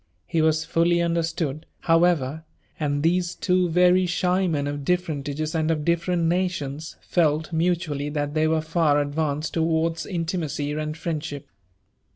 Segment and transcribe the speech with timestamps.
[0.25, 2.43] He was fully understood, however;
[2.79, 8.33] and these two very shy men, oC differentages and of different nations, felt mutually that
[8.33, 11.45] they werfi far advanced towards iptimacy and friendship.